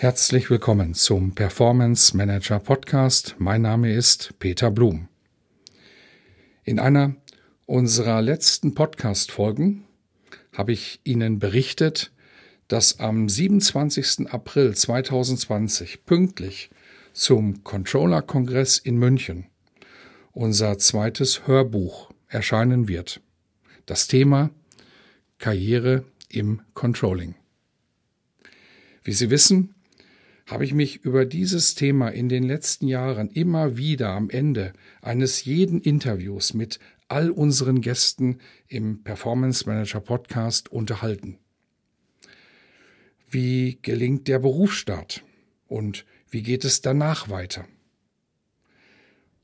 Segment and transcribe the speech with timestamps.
[0.00, 3.34] Herzlich willkommen zum Performance Manager Podcast.
[3.36, 5.08] Mein Name ist Peter Blum.
[6.64, 7.16] In einer
[7.66, 9.84] unserer letzten Podcast-Folgen
[10.56, 12.12] habe ich Ihnen berichtet,
[12.66, 14.32] dass am 27.
[14.32, 16.70] April 2020 pünktlich
[17.12, 19.48] zum Controller-Kongress in München
[20.32, 23.20] unser zweites Hörbuch erscheinen wird.
[23.84, 24.48] Das Thema
[25.36, 27.34] Karriere im Controlling.
[29.04, 29.74] Wie Sie wissen,
[30.50, 35.44] habe ich mich über dieses Thema in den letzten Jahren immer wieder am Ende eines
[35.44, 41.38] jeden Interviews mit all unseren Gästen im Performance Manager Podcast unterhalten.
[43.30, 45.24] Wie gelingt der Berufsstart
[45.68, 47.66] und wie geht es danach weiter?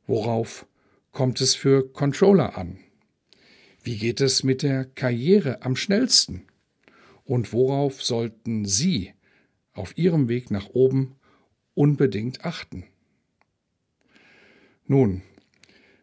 [0.08, 0.66] Worauf
[1.12, 2.78] kommt es für Controller an?
[3.80, 6.46] Wie geht es mit der Karriere am schnellsten?
[7.24, 9.12] Und worauf sollten Sie
[9.76, 11.16] auf ihrem Weg nach oben
[11.74, 12.84] unbedingt achten.
[14.86, 15.22] Nun,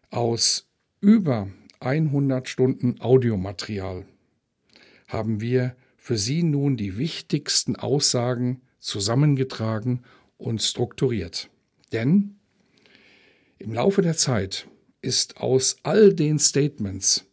[0.10, 0.68] aus
[1.02, 4.06] über 100 Stunden Audiomaterial
[5.08, 10.04] haben wir für Sie nun die wichtigsten Aussagen zusammengetragen
[10.38, 11.50] und strukturiert.
[11.92, 12.36] Denn
[13.58, 14.68] im Laufe der Zeit
[15.02, 17.26] ist aus all den Statements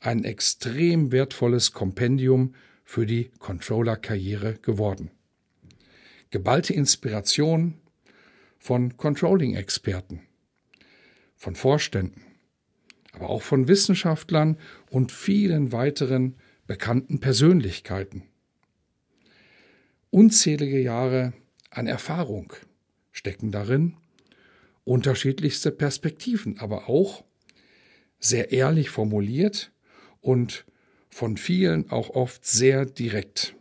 [0.00, 2.54] ein extrem wertvolles Kompendium
[2.84, 5.10] für die Controller-Karriere geworden
[6.32, 7.74] geballte Inspiration
[8.58, 10.22] von Controlling-Experten,
[11.36, 12.22] von Vorständen,
[13.12, 14.58] aber auch von Wissenschaftlern
[14.90, 18.24] und vielen weiteren bekannten Persönlichkeiten.
[20.10, 21.34] Unzählige Jahre
[21.70, 22.52] an Erfahrung
[23.12, 23.96] stecken darin,
[24.84, 27.24] unterschiedlichste Perspektiven, aber auch
[28.18, 29.70] sehr ehrlich formuliert
[30.20, 30.64] und
[31.10, 33.54] von vielen auch oft sehr direkt.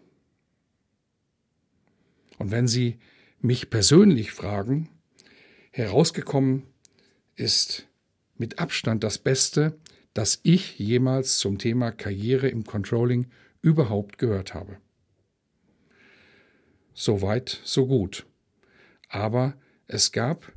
[2.42, 2.98] Und wenn Sie
[3.40, 4.90] mich persönlich fragen,
[5.70, 6.64] herausgekommen
[7.36, 7.88] ist
[8.36, 9.78] mit Abstand das Beste,
[10.16, 13.28] das ich jemals zum Thema Karriere im Controlling
[13.62, 14.78] überhaupt gehört habe.
[16.96, 18.26] So weit, so gut.
[19.08, 19.54] Aber
[19.86, 20.52] es gab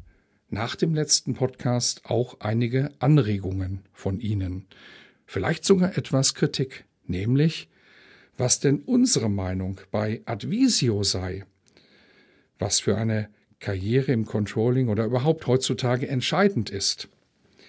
[0.48, 4.68] nach dem letzten Podcast auch einige Anregungen von Ihnen,
[5.26, 7.68] vielleicht sogar etwas Kritik, nämlich
[8.38, 11.44] was denn unsere Meinung bei Advisio sei,
[12.58, 13.28] was für eine
[13.60, 17.08] Karriere im Controlling oder überhaupt heutzutage entscheidend ist.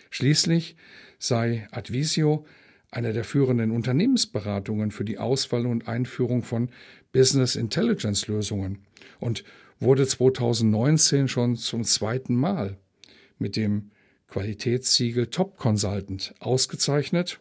[0.09, 0.75] Schließlich
[1.19, 2.45] sei Advisio
[2.91, 6.69] eine der führenden Unternehmensberatungen für die Auswahl und Einführung von
[7.11, 8.79] Business Intelligence Lösungen
[9.19, 9.43] und
[9.79, 12.77] wurde 2019 schon zum zweiten Mal
[13.37, 13.91] mit dem
[14.27, 17.39] Qualitätssiegel Top Consultant ausgezeichnet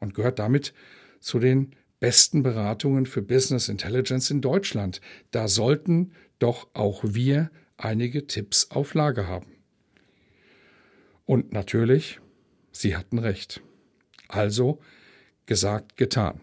[0.00, 0.72] und gehört damit
[1.20, 5.00] zu den besten Beratungen für Business Intelligence in Deutschland.
[5.30, 9.56] Da sollten doch auch wir einige Tipps auf Lage haben.
[11.24, 12.20] Und natürlich,
[12.72, 13.62] Sie hatten recht.
[14.28, 14.80] Also
[15.46, 16.40] gesagt, getan.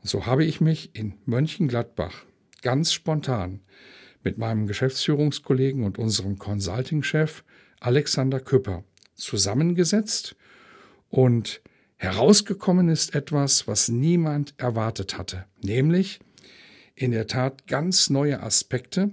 [0.00, 2.24] Und so habe ich mich in Mönchengladbach
[2.62, 3.60] ganz spontan
[4.22, 7.44] mit meinem Geschäftsführungskollegen und unserem Consulting-Chef
[7.80, 8.84] Alexander Küpper
[9.14, 10.36] zusammengesetzt
[11.08, 11.60] und
[11.96, 16.20] herausgekommen ist etwas, was niemand erwartet hatte, nämlich
[16.94, 19.10] in der Tat ganz neue Aspekte,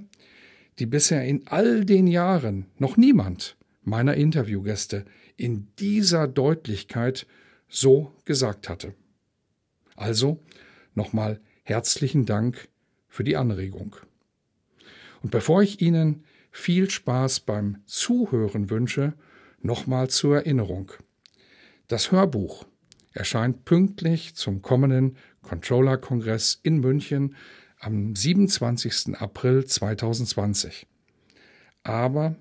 [0.79, 7.25] die bisher in all den Jahren noch niemand meiner Interviewgäste in dieser Deutlichkeit
[7.67, 8.93] so gesagt hatte.
[9.95, 10.39] Also
[10.95, 12.69] nochmal herzlichen Dank
[13.07, 13.95] für die Anregung.
[15.21, 19.13] Und bevor ich Ihnen viel Spaß beim Zuhören wünsche,
[19.61, 20.91] nochmal zur Erinnerung.
[21.87, 22.65] Das Hörbuch
[23.11, 27.35] erscheint pünktlich zum kommenden Controller-Kongress in München
[27.79, 29.15] am 27.
[29.15, 30.85] April 2020.
[31.83, 32.35] Aber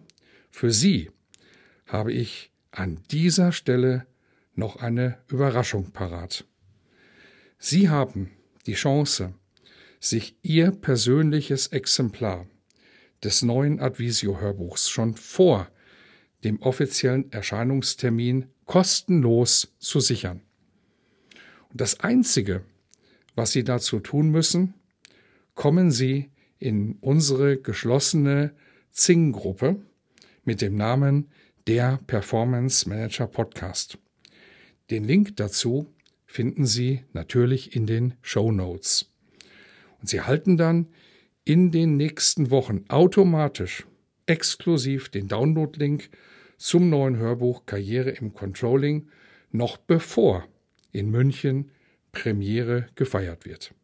[0.51, 1.11] für Sie
[1.87, 4.07] habe ich an dieser Stelle
[4.55, 6.45] noch eine Überraschung parat.
[7.59, 8.31] Sie haben
[8.67, 9.33] die Chance,
[10.01, 12.47] sich Ihr persönliches Exemplar
[13.23, 15.69] des neuen Advisio-Hörbuchs schon vor
[16.45, 20.41] dem offiziellen Erscheinungstermin kostenlos zu sichern.
[21.71, 22.63] Und das Einzige,
[23.35, 24.75] was Sie dazu tun müssen,
[25.59, 28.55] kommen Sie in unsere geschlossene
[28.93, 29.85] Zing-Gruppe
[30.45, 31.33] mit dem Namen
[31.67, 33.99] der Performance Manager Podcast.
[34.89, 35.93] Den Link dazu
[36.27, 39.11] finden Sie natürlich in den Show Notes.
[40.01, 40.87] Und Sie halten dann
[41.45, 43.85] in den nächsten Wochen automatisch
[44.27, 46.09] exklusiv den Download-Link
[46.57, 49.09] zum neuen Hörbuch Karriere im Controlling
[49.51, 50.47] noch bevor
[50.93, 51.73] in München
[52.13, 53.75] Premiere gefeiert wird.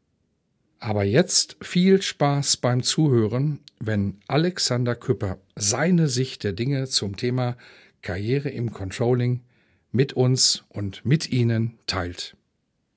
[0.85, 7.57] Aber jetzt viel Spaß beim Zuhören, wenn Alexander Küpper seine Sicht der Dinge zum Thema
[8.03, 9.41] Karriere im Controlling
[9.93, 12.37] mit uns und mit Ihnen teilt.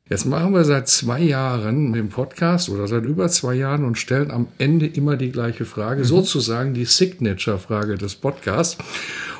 [0.09, 4.31] Jetzt machen wir seit zwei Jahren den Podcast oder seit über zwei Jahren und stellen
[4.31, 6.05] am Ende immer die gleiche Frage, mhm.
[6.05, 8.77] sozusagen die Signature-Frage des Podcasts.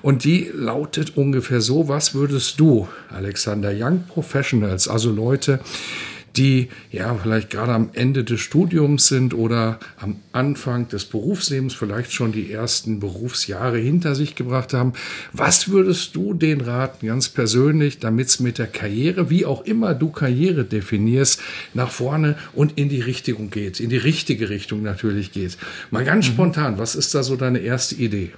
[0.02, 5.60] Und die lautet ungefähr so, was würdest du, Alexander, Young Professionals, also Leute,
[6.36, 12.14] die ja vielleicht gerade am Ende des Studiums sind oder am Anfang des Berufslebens vielleicht
[12.14, 14.94] schon die ersten Berufsjahre hinter sich gebracht haben.
[15.34, 19.94] Was würdest du den raten, ganz persönlich, damit es mit der Karriere, wie auch immer
[19.94, 21.42] du Karriere definierst,
[21.74, 25.58] nach vorne und in die Richtung geht, in die richtige Richtung natürlich geht?
[25.92, 26.34] Mal ganz mhm.
[26.34, 28.32] spontan, was ist da so deine erste Idee?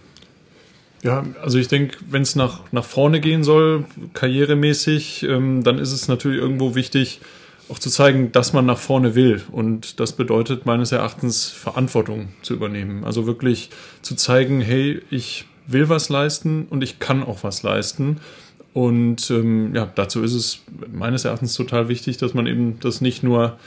[1.01, 5.94] Ja, also ich denke, wenn es nach, nach vorne gehen soll, karrieremäßig, ähm, dann ist
[5.94, 7.21] es natürlich irgendwo wichtig,
[7.69, 9.42] auch zu zeigen, dass man nach vorne will.
[9.51, 13.04] Und das bedeutet meines Erachtens Verantwortung zu übernehmen.
[13.04, 13.69] Also wirklich
[14.01, 18.18] zu zeigen, hey, ich will was leisten und ich kann auch was leisten.
[18.74, 20.62] Und ähm, ja, dazu ist es
[20.92, 23.57] meines Erachtens total wichtig, dass man eben das nicht nur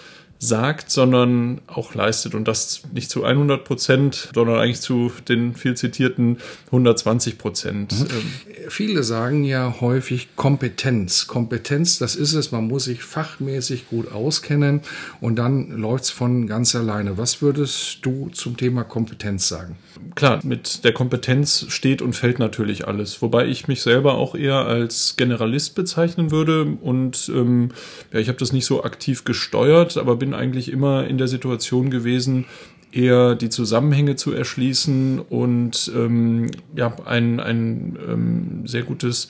[0.42, 2.34] sagt, sondern auch leistet.
[2.34, 7.92] Und das nicht zu 100 Prozent, sondern eigentlich zu den viel zitierten 120 Prozent.
[7.92, 8.06] Mhm.
[8.10, 11.26] Ähm, Viele sagen ja häufig Kompetenz.
[11.28, 12.50] Kompetenz, das ist es.
[12.52, 14.80] Man muss sich fachmäßig gut auskennen
[15.20, 17.18] und dann läuft es von ganz alleine.
[17.18, 19.76] Was würdest du zum Thema Kompetenz sagen?
[20.14, 23.22] Klar, mit der Kompetenz steht und fällt natürlich alles.
[23.22, 26.64] Wobei ich mich selber auch eher als Generalist bezeichnen würde.
[26.64, 27.70] Und ähm,
[28.12, 31.90] ja, ich habe das nicht so aktiv gesteuert, aber bin eigentlich immer in der Situation
[31.90, 32.46] gewesen,
[32.92, 39.28] eher die Zusammenhänge zu erschließen und ähm, ja, ein, ein ähm, sehr gutes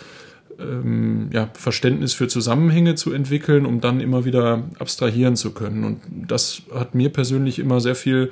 [0.58, 5.84] ähm, ja, Verständnis für Zusammenhänge zu entwickeln, um dann immer wieder abstrahieren zu können.
[5.84, 8.31] Und das hat mir persönlich immer sehr viel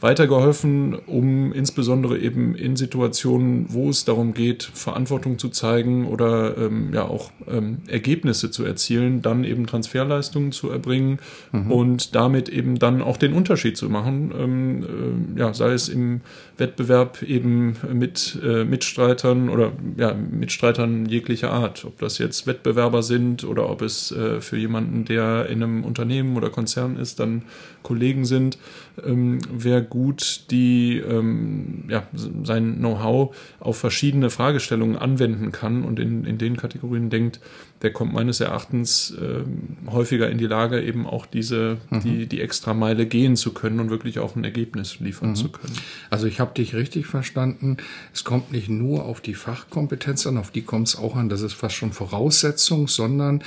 [0.00, 6.92] weitergeholfen, um insbesondere eben in Situationen, wo es darum geht, Verantwortung zu zeigen oder ähm,
[6.94, 11.18] ja auch ähm, Ergebnisse zu erzielen, dann eben Transferleistungen zu erbringen
[11.52, 11.70] mhm.
[11.70, 16.22] und damit eben dann auch den Unterschied zu machen, ähm, äh, ja, sei es im
[16.56, 23.44] Wettbewerb eben mit äh, Mitstreitern oder ja, Mitstreitern jeglicher Art, ob das jetzt Wettbewerber sind
[23.44, 27.42] oder ob es äh, für jemanden, der in einem Unternehmen oder Konzern ist, dann
[27.82, 28.58] Kollegen sind,
[29.04, 36.24] ähm, wer gut die, ähm, ja, sein Know-how auf verschiedene Fragestellungen anwenden kann und in,
[36.24, 37.40] in den Kategorien denkt,
[37.82, 39.42] der kommt meines Erachtens äh,
[39.90, 42.00] häufiger in die Lage, eben auch diese, mhm.
[42.00, 45.36] die, die extra Meile gehen zu können und wirklich auch ein Ergebnis liefern mhm.
[45.36, 45.74] zu können.
[46.10, 47.78] Also ich habe dich richtig verstanden.
[48.12, 51.40] Es kommt nicht nur auf die Fachkompetenz an, auf die kommt es auch an, das
[51.40, 53.42] ist fast schon Voraussetzung, sondern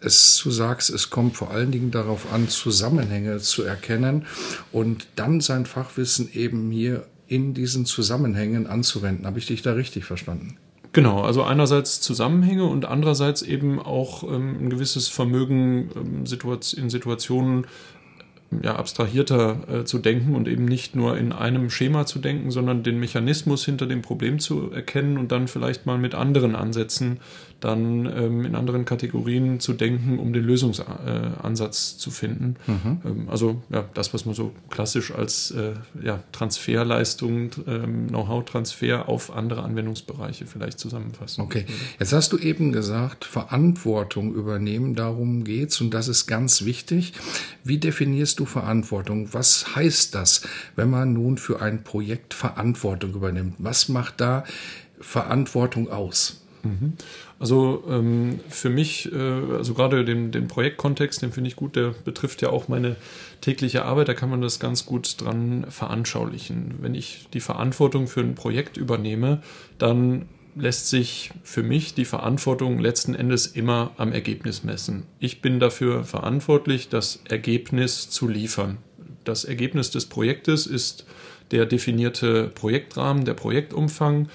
[0.00, 4.26] es, du sagst, es kommt vor allen Dingen darauf an, Zusammenhänge zu erkennen
[4.72, 9.26] und dann sein Fachwissen eben hier in diesen Zusammenhängen anzuwenden.
[9.26, 10.56] Habe ich dich da richtig verstanden?
[10.92, 16.24] Genau, also einerseits Zusammenhänge und andererseits eben auch ähm, ein gewisses Vermögen ähm,
[16.76, 17.66] in Situationen
[18.62, 22.82] ja, abstrahierter äh, zu denken und eben nicht nur in einem Schema zu denken, sondern
[22.82, 27.20] den Mechanismus hinter dem Problem zu erkennen und dann vielleicht mal mit anderen Ansätzen
[27.60, 32.56] dann ähm, in anderen Kategorien zu denken, um den Lösungsansatz äh, zu finden.
[32.66, 33.00] Mhm.
[33.04, 39.34] Ähm, also ja, das, was man so klassisch als äh, ja, Transferleistung, ähm, Know-how-Transfer auf
[39.34, 41.40] andere Anwendungsbereiche vielleicht zusammenfassen.
[41.42, 41.64] Okay,
[41.98, 47.12] jetzt hast du eben gesagt, Verantwortung übernehmen, darum geht's und das ist ganz wichtig.
[47.64, 49.32] Wie definierst du Verantwortung?
[49.32, 50.42] Was heißt das,
[50.76, 53.56] wenn man nun für ein Projekt Verantwortung übernimmt?
[53.58, 54.44] Was macht da
[55.00, 56.42] Verantwortung aus?
[56.62, 56.94] Mhm.
[57.38, 61.94] Also ähm, für mich, äh, also gerade den, den Projektkontext, den finde ich gut, der
[62.04, 62.96] betrifft ja auch meine
[63.40, 66.76] tägliche Arbeit, da kann man das ganz gut dran veranschaulichen.
[66.80, 69.42] Wenn ich die Verantwortung für ein Projekt übernehme,
[69.78, 75.04] dann lässt sich für mich die Verantwortung letzten Endes immer am Ergebnis messen.
[75.20, 78.78] Ich bin dafür verantwortlich, das Ergebnis zu liefern.
[79.24, 81.06] Das Ergebnis des Projektes ist
[81.50, 84.28] der definierte Projektrahmen, der Projektumfang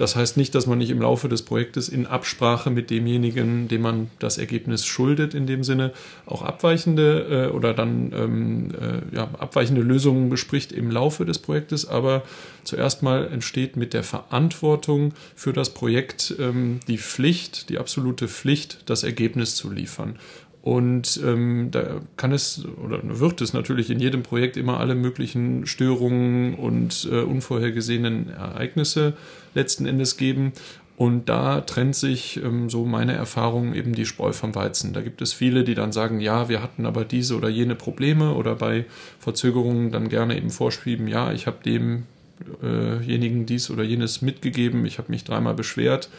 [0.00, 3.82] Das heißt nicht, dass man nicht im Laufe des Projektes in Absprache mit demjenigen, dem
[3.82, 5.92] man das Ergebnis schuldet, in dem Sinne
[6.24, 11.86] auch abweichende äh, oder dann ähm, äh, ja, abweichende Lösungen bespricht im Laufe des Projektes.
[11.86, 12.22] Aber
[12.64, 18.78] zuerst mal entsteht mit der Verantwortung für das Projekt ähm, die Pflicht, die absolute Pflicht,
[18.86, 20.16] das Ergebnis zu liefern.
[20.62, 25.66] Und ähm, da kann es oder wird es natürlich in jedem Projekt immer alle möglichen
[25.66, 29.14] Störungen und äh, unvorhergesehenen Ereignisse
[29.54, 30.52] letzten Endes geben.
[31.00, 34.92] Und da trennt sich ähm, so meine Erfahrung eben die Spreu vom Weizen.
[34.92, 38.34] Da gibt es viele, die dann sagen, ja, wir hatten aber diese oder jene Probleme
[38.34, 38.84] oder bei
[39.18, 44.98] Verzögerungen dann gerne eben vorschrieben, ja, ich habe demjenigen äh dies oder jenes mitgegeben, ich
[44.98, 46.10] habe mich dreimal beschwert.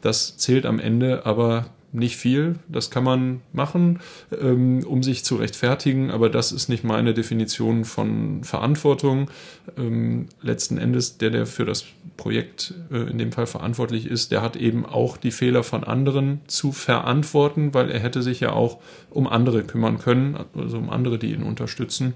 [0.00, 2.56] Das zählt am Ende aber nicht viel.
[2.68, 4.00] Das kann man machen,
[4.38, 9.30] ähm, um sich zu rechtfertigen, aber das ist nicht meine Definition von Verantwortung.
[9.78, 11.84] Ähm, letzten Endes, der, der für das
[12.16, 16.40] Projekt äh, in dem Fall verantwortlich ist, der hat eben auch die Fehler von anderen
[16.48, 21.18] zu verantworten, weil er hätte sich ja auch um andere kümmern können, also um andere,
[21.18, 22.14] die ihn unterstützen.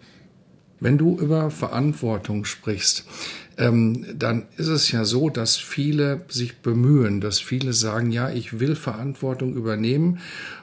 [0.81, 3.05] Wenn du über Verantwortung sprichst,
[3.57, 8.61] ähm, dann ist es ja so, dass viele sich bemühen, dass viele sagen, ja, ich
[8.61, 10.21] will Verantwortung übernehmen.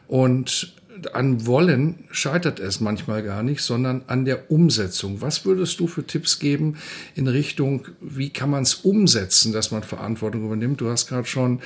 [0.08, 0.74] Und
[1.14, 5.22] an Wollen scheitert es manchmal gar nicht, sondern an der Umsetzung.
[5.22, 6.78] Was würdest du für Tipps geben
[7.14, 10.82] in Richtung, wie kann man es umsetzen, dass man Verantwortung übernimmt?
[10.82, 11.60] Du hast gerade schon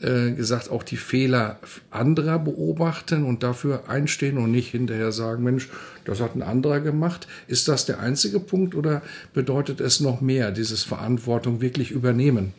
[0.00, 1.58] äh, gesagt, auch die Fehler
[1.90, 5.68] anderer beobachten und dafür einstehen und nicht hinterher sagen, Mensch,
[6.04, 7.26] das hat ein anderer gemacht.
[7.48, 12.52] Ist das der einzige Punkt oder bedeutet es noch mehr, dieses Verantwortung wirklich übernehmen?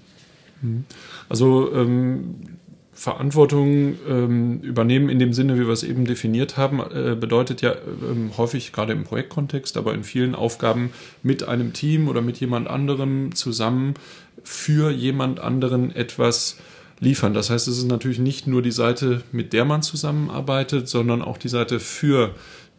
[1.30, 2.36] Also ähm
[2.96, 7.74] Verantwortung ähm, übernehmen in dem Sinne, wie wir es eben definiert haben, äh, bedeutet ja
[8.10, 12.70] ähm, häufig gerade im Projektkontext, aber in vielen Aufgaben mit einem Team oder mit jemand
[12.70, 13.96] anderem zusammen
[14.44, 16.58] für jemand anderen etwas
[17.02, 17.34] liefern.
[17.34, 21.38] Das heißt, es ist natürlich nicht nur die Seite, mit der man zusammenarbeitet, sondern auch
[21.38, 22.34] die Seite, für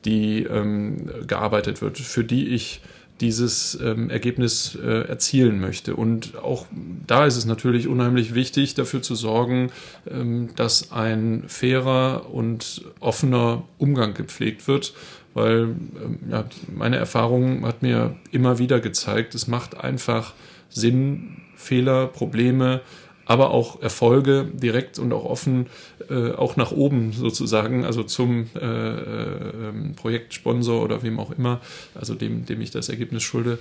[0.07, 2.81] die ähm, gearbeitet wird, für die ich
[3.21, 5.97] dieses ähm, Ergebnis äh, erzielen möchte.
[5.97, 6.67] Und auch
[7.07, 9.71] da ist es natürlich unheimlich wichtig, dafür zu sorgen,
[10.11, 14.95] ähm, dass ein fairer und offener Umgang gepflegt wird,
[15.35, 16.45] weil ähm, ja,
[16.75, 20.35] meine Erfahrung hat mir immer wieder gezeigt, es macht einfach
[20.69, 22.83] Sinn, Fehler, Probleme
[23.26, 25.66] aber auch Erfolge direkt und auch offen,
[26.09, 31.61] äh, auch nach oben sozusagen, also zum äh, äh, Projektsponsor oder wem auch immer,
[31.95, 33.59] also dem, dem ich das Ergebnis schulde,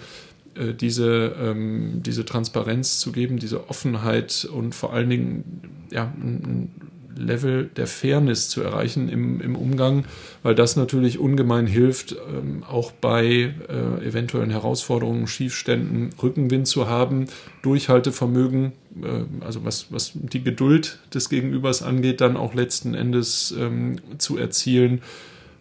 [0.55, 6.71] äh, diese, ähm, diese Transparenz zu geben, diese Offenheit und vor allen Dingen ja, ein,
[7.15, 10.05] Level der Fairness zu erreichen im, im Umgang,
[10.43, 17.27] weil das natürlich ungemein hilft, ähm, auch bei äh, eventuellen Herausforderungen, Schiefständen, Rückenwind zu haben,
[17.61, 23.97] Durchhaltevermögen, äh, also was, was die Geduld des Gegenübers angeht, dann auch letzten Endes ähm,
[24.17, 25.01] zu erzielen,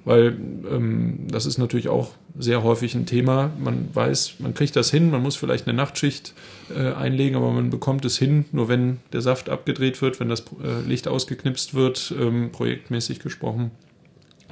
[0.05, 0.37] weil
[0.71, 3.51] ähm, das ist natürlich auch sehr häufig ein Thema.
[3.59, 6.35] Man weiß, man kriegt das hin, man muss vielleicht eine Nachtschicht
[6.75, 10.45] äh, einlegen, aber man bekommt es hin, nur wenn der Saft abgedreht wird, wenn das
[10.63, 13.71] äh, Licht ausgeknipst wird, ähm, projektmäßig gesprochen,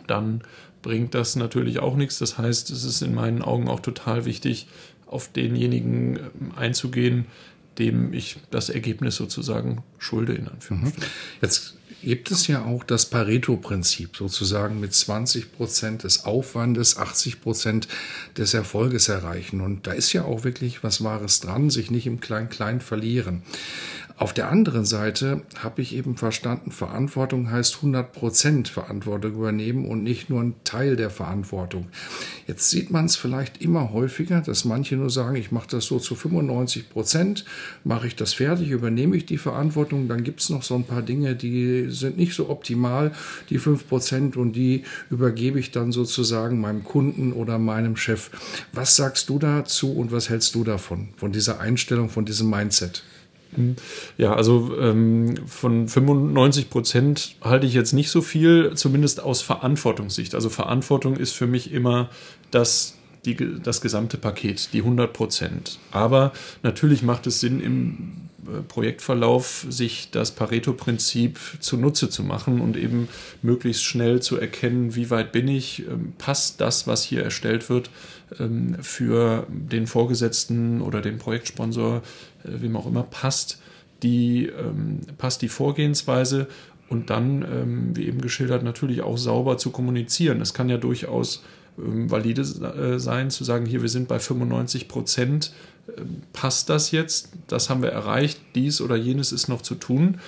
[0.07, 0.43] dann
[0.83, 2.19] bringt das natürlich auch nichts.
[2.19, 4.69] Das heißt, es ist in meinen Augen auch total wichtig,
[5.07, 7.27] auf denjenigen ähm, einzugehen,
[7.79, 11.09] dem ich das Ergebnis sozusagen schulde, in Anführungsstrichen.
[11.09, 11.41] Mhm.
[11.41, 17.89] Jetzt gibt es ja auch das Pareto-Prinzip, sozusagen mit 20 Prozent des Aufwandes 80 Prozent
[18.37, 19.61] des Erfolges erreichen.
[19.61, 23.43] Und da ist ja auch wirklich was Wahres dran, sich nicht im Klein-Klein verlieren.
[24.17, 30.03] Auf der anderen Seite habe ich eben verstanden, Verantwortung heißt 100 Prozent Verantwortung übernehmen und
[30.03, 31.89] nicht nur ein Teil der Verantwortung.
[32.47, 35.99] Jetzt sieht man es vielleicht immer häufiger, dass manche nur sagen, ich mache das so
[35.99, 37.45] zu 95 Prozent,
[37.85, 41.03] mache ich das fertig, übernehme ich die Verantwortung, dann gibt es noch so ein paar
[41.03, 43.13] Dinge, die sind nicht so optimal,
[43.51, 48.31] die 5 Prozent und die übergebe ich dann sozusagen meinem Kunden oder meinem Chef.
[48.73, 53.03] Was sagst du dazu und was hältst du davon, von dieser Einstellung, von diesem Mindset?
[54.17, 60.35] Ja, also ähm, von 95 Prozent halte ich jetzt nicht so viel, zumindest aus Verantwortungssicht.
[60.35, 62.09] Also Verantwortung ist für mich immer
[62.51, 65.79] das, die, das gesamte Paket, die 100 Prozent.
[65.91, 66.33] Aber
[66.63, 68.13] natürlich macht es Sinn, im
[68.69, 73.09] Projektverlauf sich das Pareto-Prinzip zunutze zu machen und eben
[73.41, 77.91] möglichst schnell zu erkennen, wie weit bin ich, ähm, passt das, was hier erstellt wird,
[78.41, 82.03] ähm, für den Vorgesetzten oder den Projektsponsor,
[82.45, 83.61] äh, wem auch immer, passt
[84.03, 86.49] die, ähm, passt die Vorgehensweise
[86.89, 90.43] und dann, wie eben geschildert, natürlich auch sauber zu kommunizieren.
[90.43, 91.43] Es kann ja durchaus
[91.77, 95.53] valide äh, sein, zu sagen, hier, wir sind bei 95 Prozent,
[95.97, 100.19] ähm, passt das jetzt, das haben wir erreicht, dies oder jenes ist noch zu tun.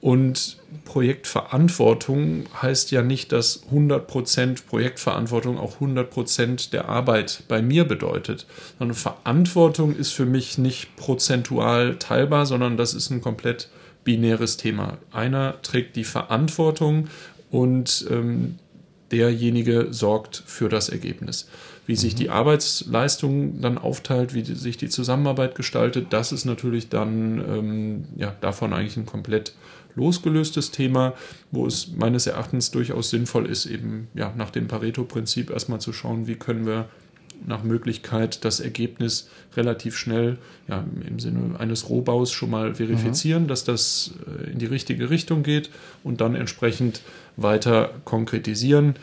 [0.00, 8.46] Und Projektverantwortung heißt ja nicht, dass 100% Projektverantwortung auch 100% der Arbeit bei mir bedeutet,
[8.80, 13.68] sondern Verantwortung ist für mich nicht prozentual teilbar, sondern das ist ein komplett
[14.02, 14.98] binäres Thema.
[15.12, 17.06] Einer trägt die Verantwortung
[17.52, 18.58] und ähm,
[19.12, 21.48] derjenige sorgt für das Ergebnis.
[21.86, 27.38] Wie sich die Arbeitsleistung dann aufteilt, wie sich die Zusammenarbeit gestaltet, das ist natürlich dann
[27.38, 29.52] ähm, ja, davon eigentlich ein komplett
[29.94, 31.12] losgelöstes Thema,
[31.50, 36.26] wo es meines Erachtens durchaus sinnvoll ist, eben ja, nach dem Pareto-Prinzip erstmal zu schauen,
[36.26, 36.88] wie können wir
[37.46, 43.48] nach Möglichkeit das Ergebnis relativ schnell ja, im Sinne eines Rohbaus schon mal verifizieren, mhm.
[43.48, 45.70] dass das äh, in die richtige Richtung geht
[46.04, 47.02] und dann entsprechend
[47.36, 48.94] weiter konkretisieren.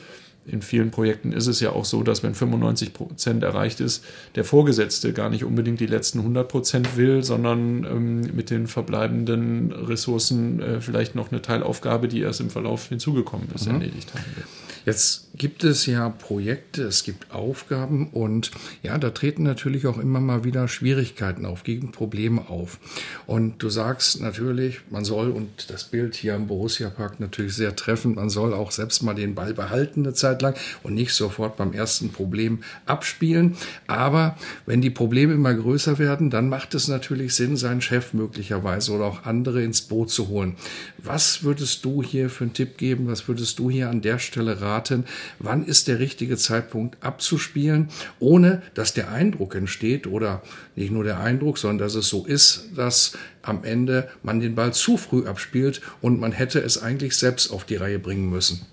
[0.45, 4.03] In vielen Projekten ist es ja auch so, dass wenn 95 Prozent erreicht ist,
[4.35, 9.71] der Vorgesetzte gar nicht unbedingt die letzten 100 Prozent will, sondern ähm, mit den verbleibenden
[9.71, 13.75] Ressourcen äh, vielleicht noch eine Teilaufgabe, die erst im Verlauf hinzugekommen ist, mhm.
[13.75, 14.45] erledigt haben will.
[14.85, 18.51] Jetzt gibt es ja Projekte, es gibt Aufgaben und
[18.83, 22.77] ja, da treten natürlich auch immer mal wieder Schwierigkeiten auf, gegen Probleme auf.
[23.25, 27.73] Und du sagst natürlich, man soll, und das Bild hier im Borussia Park natürlich sehr
[27.75, 31.55] treffend, man soll auch selbst mal den Ball behalten eine Zeit lang und nicht sofort
[31.55, 33.55] beim ersten Problem abspielen.
[33.87, 38.91] Aber wenn die Probleme immer größer werden, dann macht es natürlich Sinn, seinen Chef möglicherweise
[38.91, 40.57] oder auch andere ins Boot zu holen.
[40.97, 43.07] Was würdest du hier für einen Tipp geben?
[43.07, 45.05] Was würdest du hier an der Stelle raten?
[45.37, 50.41] Wann ist der richtige Zeitpunkt abzuspielen, ohne dass der Eindruck entsteht oder
[50.75, 54.73] nicht nur der Eindruck, sondern dass es so ist, dass am Ende man den Ball
[54.73, 58.65] zu früh abspielt und man hätte es eigentlich selbst auf die Reihe bringen müssen.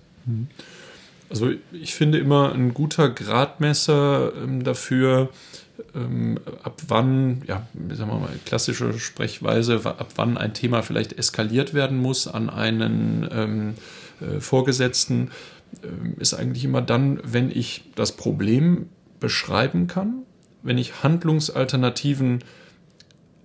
[1.29, 5.31] Also ich finde immer ein guter Gradmesser ähm, dafür,
[5.95, 11.75] ähm, ab wann, ja, sagen wir mal, klassische Sprechweise, ab wann ein Thema vielleicht eskaliert
[11.75, 13.75] werden muss an einen ähm,
[14.21, 15.31] äh, Vorgesetzten,
[16.19, 18.89] ist eigentlich immer dann, wenn ich das Problem
[19.21, 20.23] beschreiben kann,
[20.63, 22.41] wenn ich Handlungsalternativen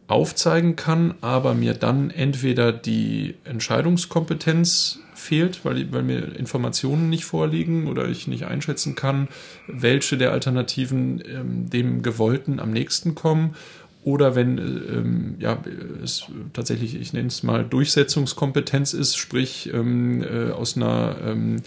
[0.07, 7.87] aufzeigen kann, aber mir dann entweder die Entscheidungskompetenz fehlt, weil, weil mir Informationen nicht vorliegen
[7.87, 9.29] oder ich nicht einschätzen kann,
[9.67, 13.55] welche der Alternativen ähm, dem Gewollten am nächsten kommen
[14.03, 15.59] oder wenn ähm, ja,
[16.03, 21.57] es tatsächlich, ich nenne es mal, Durchsetzungskompetenz ist, sprich ähm, äh, aus einer ähm,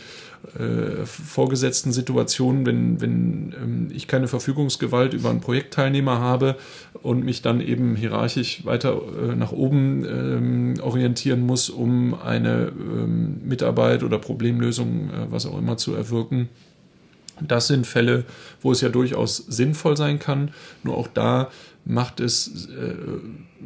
[0.58, 6.56] äh, vorgesetzten Situation, wenn, wenn ähm, ich keine Verfügungsgewalt über einen Projektteilnehmer habe
[7.02, 13.42] und mich dann eben hierarchisch weiter äh, nach oben ähm, orientieren muss, um eine ähm,
[13.44, 16.48] Mitarbeit oder Problemlösung, äh, was auch immer, zu erwirken.
[17.40, 18.24] Das sind Fälle,
[18.60, 20.52] wo es ja durchaus sinnvoll sein kann.
[20.82, 21.50] Nur auch da
[21.84, 22.94] macht es, äh,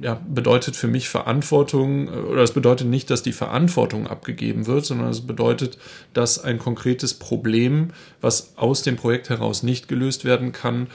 [0.00, 4.84] ja, bedeutet für mich Verantwortung, äh, oder es bedeutet nicht, dass die Verantwortung abgegeben wird,
[4.84, 5.78] sondern es bedeutet,
[6.14, 10.88] dass ein konkretes Problem, was aus dem Projekt heraus nicht gelöst werden kann,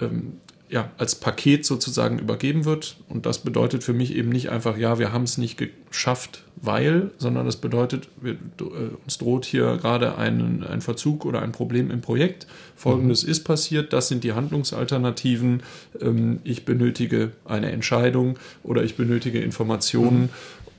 [0.00, 2.96] ähm, ja, als Paket sozusagen übergeben wird.
[3.08, 7.10] Und das bedeutet für mich eben nicht einfach, ja, wir haben es nicht geschafft, weil,
[7.18, 11.90] sondern das bedeutet, wir, äh, uns droht hier gerade ein, ein Verzug oder ein Problem
[11.90, 12.46] im Projekt.
[12.74, 13.30] Folgendes mhm.
[13.30, 15.62] ist passiert, das sind die Handlungsalternativen.
[16.00, 20.22] Ähm, ich benötige eine Entscheidung oder ich benötige Informationen.
[20.22, 20.28] Mhm.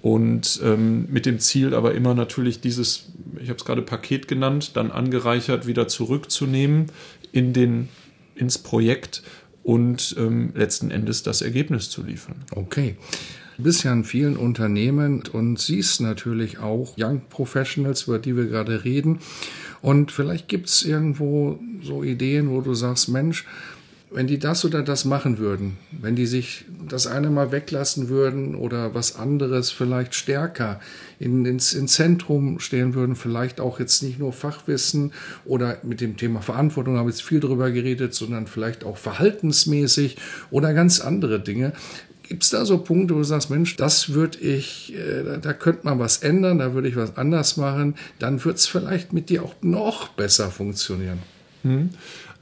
[0.02, 3.08] Und ähm, mit dem Ziel aber immer natürlich dieses,
[3.42, 6.88] ich habe es gerade Paket genannt, dann angereichert wieder zurückzunehmen
[7.32, 7.90] in den,
[8.36, 9.24] ins Projekt
[9.68, 12.38] und ähm, letzten Endes das Ergebnis zu liefern.
[12.52, 12.96] Okay.
[13.58, 18.46] Du bist ja in vielen Unternehmen und siehst natürlich auch Young Professionals, über die wir
[18.46, 19.20] gerade reden.
[19.82, 23.46] Und vielleicht gibt es irgendwo so Ideen, wo du sagst, Mensch,
[24.10, 28.56] wenn die das oder das machen würden, wenn die sich das eine mal weglassen würden
[28.56, 30.80] oder was anderes vielleicht stärker
[31.20, 35.12] in, ins, ins Zentrum stehen würden, vielleicht auch jetzt nicht nur Fachwissen
[35.44, 40.16] oder mit dem Thema Verantwortung habe ich jetzt viel drüber geredet, sondern vielleicht auch verhaltensmäßig
[40.52, 41.74] oder ganz andere Dinge.
[42.24, 45.82] Gibt es da so Punkte, wo du sagst, Mensch, das würde ich, äh, da könnte
[45.84, 49.44] man was ändern, da würde ich was anders machen, dann wird es vielleicht mit dir
[49.44, 51.20] auch noch besser funktionieren.
[51.64, 51.90] Hm.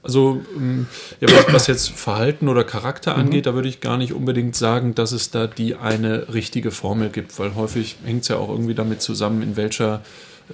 [0.05, 0.85] Also ähm,
[1.19, 3.21] ja, was jetzt Verhalten oder Charakter mhm.
[3.21, 7.09] angeht, da würde ich gar nicht unbedingt sagen, dass es da die eine richtige Formel
[7.09, 10.03] gibt, weil häufig hängt es ja auch irgendwie damit zusammen, in welcher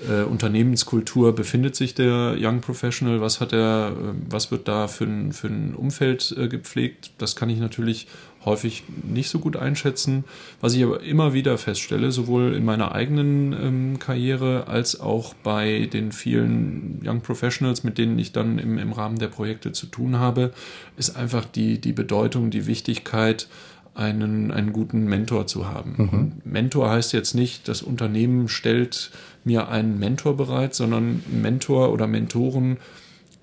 [0.08, 5.04] äh, Unternehmenskultur befindet sich der Young Professional, was hat er, äh, was wird da für
[5.04, 7.12] ein, für ein Umfeld äh, gepflegt.
[7.18, 8.08] Das kann ich natürlich
[8.45, 10.23] häufig nicht so gut einschätzen.
[10.60, 15.89] Was ich aber immer wieder feststelle, sowohl in meiner eigenen ähm, Karriere als auch bei
[15.91, 20.17] den vielen Young Professionals, mit denen ich dann im, im Rahmen der Projekte zu tun
[20.17, 20.51] habe,
[20.97, 23.47] ist einfach die, die Bedeutung, die Wichtigkeit,
[23.93, 25.95] einen, einen guten Mentor zu haben.
[25.97, 26.32] Mhm.
[26.45, 29.12] Mentor heißt jetzt nicht, das Unternehmen stellt
[29.43, 32.77] mir einen Mentor bereit, sondern Mentor oder Mentoren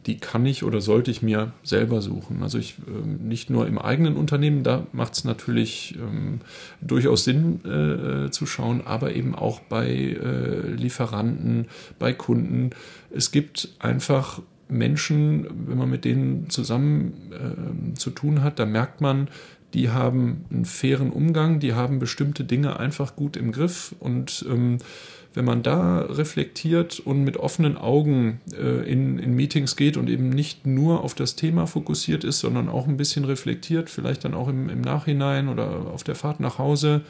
[0.08, 2.42] die kann ich oder sollte ich mir selber suchen.
[2.42, 6.40] Also ich ähm, nicht nur im eigenen Unternehmen, da macht es natürlich ähm,
[6.80, 11.66] durchaus Sinn äh, äh, zu schauen, aber eben auch bei äh, Lieferanten,
[11.98, 12.70] bei Kunden.
[13.10, 14.40] Es gibt einfach
[14.70, 19.28] Menschen, wenn man mit denen zusammen äh, zu tun hat, da merkt man,
[19.74, 24.78] die haben einen fairen Umgang, die haben bestimmte Dinge einfach gut im Griff und ähm,
[25.34, 30.30] wenn man da reflektiert und mit offenen Augen äh, in, in Meetings geht und eben
[30.30, 34.48] nicht nur auf das Thema fokussiert ist, sondern auch ein bisschen reflektiert, vielleicht dann auch
[34.48, 37.02] im, im Nachhinein oder auf der Fahrt nach Hause,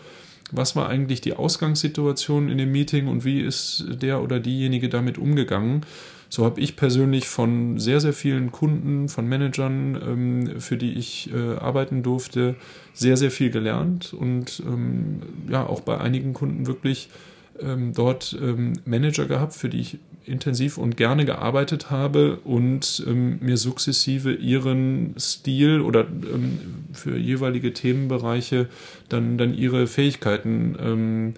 [0.50, 5.16] was war eigentlich die Ausgangssituation in dem Meeting und wie ist der oder diejenige damit
[5.16, 5.82] umgegangen.
[6.30, 11.30] So habe ich persönlich von sehr, sehr vielen Kunden, von Managern, ähm, für die ich
[11.32, 12.54] äh, arbeiten durfte,
[12.92, 17.08] sehr, sehr viel gelernt und ähm, ja, auch bei einigen Kunden wirklich
[17.60, 23.38] ähm, dort ähm, Manager gehabt, für die ich intensiv und gerne gearbeitet habe und ähm,
[23.40, 26.58] mir sukzessive ihren Stil oder ähm,
[26.92, 28.68] für jeweilige Themenbereiche
[29.08, 31.34] dann, dann ihre Fähigkeiten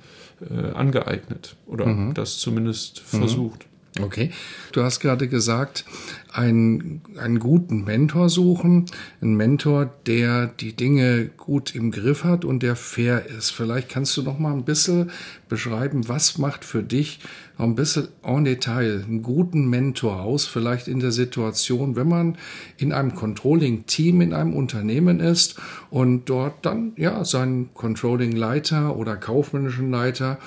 [0.51, 2.15] äh, angeeignet oder mhm.
[2.15, 3.19] das zumindest mhm.
[3.19, 3.70] versucht.
[3.99, 4.31] Okay.
[4.71, 5.85] Du hast gerade gesagt,
[6.33, 8.87] einen, einen guten Mentor suchen,
[9.21, 13.51] einen Mentor, der die Dinge gut im Griff hat und der fair ist.
[13.51, 15.11] Vielleicht kannst du noch mal ein bisschen
[15.49, 17.19] beschreiben, was macht für dich
[17.59, 22.39] ein bisschen en Detail einen guten Mentor aus, vielleicht in der Situation, wenn man
[22.77, 25.57] in einem Controlling-Team in einem Unternehmen ist
[25.91, 30.39] und dort dann ja seinen Controlling-Leiter oder kaufmännischen Leiter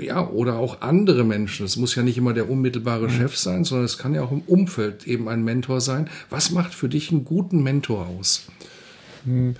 [0.00, 1.66] ja, oder auch andere Menschen.
[1.66, 3.10] Es muss ja nicht immer der unmittelbare mhm.
[3.10, 6.08] Chef sein, sondern es kann ja auch im Umfeld eben ein Mentor sein.
[6.28, 8.46] Was macht für dich einen guten Mentor aus?
[9.24, 9.56] Hm.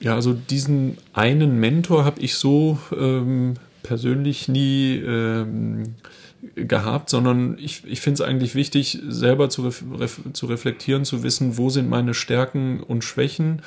[0.00, 5.94] Ja, also diesen einen Mentor habe ich so ähm, persönlich nie ähm,
[6.54, 11.58] gehabt, sondern ich, ich finde es eigentlich wichtig, selber zu, ref, zu reflektieren, zu wissen,
[11.58, 13.60] wo sind meine Stärken und Schwächen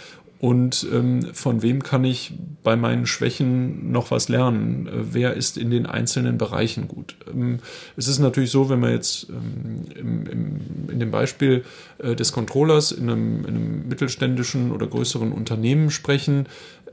[0.44, 4.88] und ähm, von wem kann ich bei meinen Schwächen noch was lernen?
[4.88, 7.16] Äh, wer ist in den einzelnen Bereichen gut?
[7.34, 7.60] Ähm,
[7.96, 11.64] es ist natürlich so, wenn wir jetzt ähm, im, im, in dem Beispiel
[12.00, 16.48] äh, des Controllers in einem, in einem, mittelständischen oder größeren Unternehmen sprechen,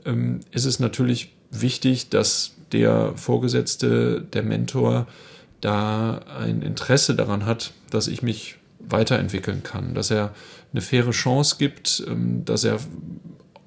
[0.05, 5.07] ähm, ist es natürlich wichtig, dass der Vorgesetzte, der Mentor,
[5.59, 10.33] da ein Interesse daran hat, dass ich mich weiterentwickeln kann, dass er
[10.71, 12.79] eine faire Chance gibt, ähm, dass er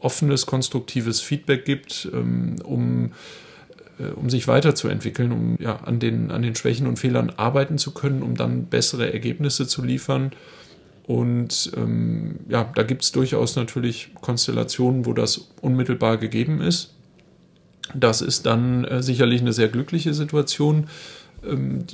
[0.04, 3.12] offenes, konstruktives Feedback gibt, ähm, um,
[3.98, 7.92] äh, um sich weiterzuentwickeln, um ja, an, den, an den Schwächen und Fehlern arbeiten zu
[7.92, 10.32] können, um dann bessere Ergebnisse zu liefern.
[11.06, 16.94] Und ähm, ja, da gibt es durchaus natürlich Konstellationen, wo das unmittelbar gegeben ist.
[17.94, 20.86] Das ist dann äh, sicherlich eine sehr glückliche Situation.
[21.44, 21.84] Ähm,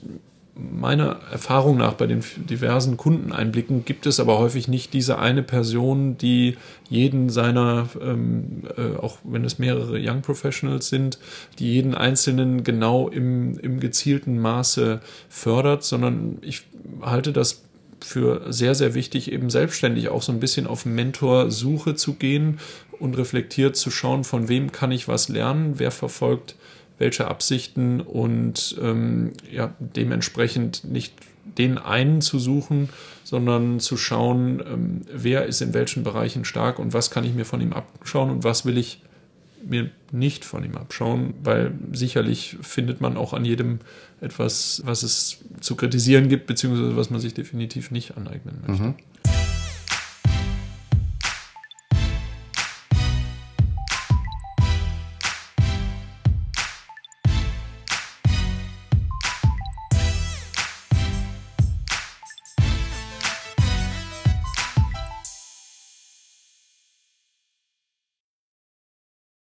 [0.54, 6.18] meiner Erfahrung nach bei den diversen Kundeneinblicken gibt es aber häufig nicht diese eine Person,
[6.18, 6.56] die
[6.88, 11.18] jeden seiner, ähm, äh, auch wenn es mehrere Young Professionals sind,
[11.58, 16.62] die jeden einzelnen genau im, im gezielten Maße fördert, sondern ich
[17.00, 17.62] halte das
[18.00, 22.58] für sehr, sehr wichtig, eben selbstständig auch so ein bisschen auf Mentorsuche zu gehen
[22.98, 26.56] und reflektiert zu schauen, von wem kann ich was lernen, wer verfolgt
[27.00, 31.14] welche Absichten und ähm, ja, dementsprechend nicht
[31.58, 32.90] den einen zu suchen,
[33.24, 37.46] sondern zu schauen, ähm, wer ist in welchen Bereichen stark und was kann ich mir
[37.46, 39.02] von ihm abschauen und was will ich
[39.64, 43.80] mir nicht von ihm abschauen, weil sicherlich findet man auch an jedem
[44.20, 48.82] etwas, was es zu kritisieren gibt, beziehungsweise was man sich definitiv nicht aneignen möchte.
[48.82, 48.94] Mhm.